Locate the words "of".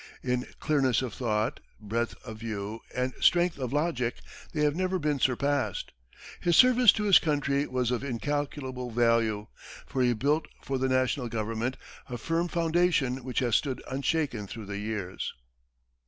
1.03-1.13, 2.25-2.39, 3.59-3.71, 7.91-8.03